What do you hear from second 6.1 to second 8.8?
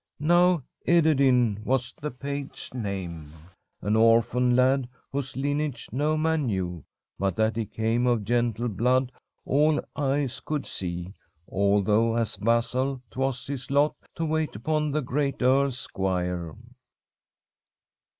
man knew, but that he came of gentle